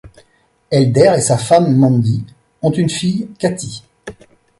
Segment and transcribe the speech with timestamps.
[0.71, 2.25] Elder et sa femme Mandy,
[2.63, 3.83] ont une fille, Katie.